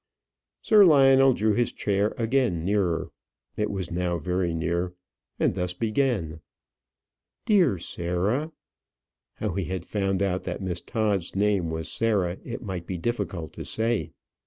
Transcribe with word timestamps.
Sir 0.63 0.83
Lionel 0.83 1.31
drew 1.33 1.53
his 1.53 1.71
chair 1.71 2.15
again 2.17 2.65
nearer 2.65 3.11
it 3.55 3.69
was 3.69 3.91
now 3.91 4.17
very 4.17 4.51
near 4.51 4.95
and 5.39 5.53
thus 5.53 5.75
began: 5.75 6.41
"Dear 7.45 7.77
Sarah!" 7.77 8.51
How 9.35 9.53
he 9.53 9.65
had 9.65 9.85
found 9.85 10.23
out 10.23 10.41
that 10.45 10.59
Miss 10.63 10.81
Todd's 10.81 11.35
name 11.35 11.69
was 11.69 11.87
Sarah 11.87 12.39
it 12.43 12.63
might 12.63 12.87
be 12.87 12.97
difficult 12.97 13.53
to 13.53 13.63
say. 13.63 14.13